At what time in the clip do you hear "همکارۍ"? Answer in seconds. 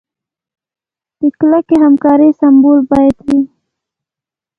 1.83-2.31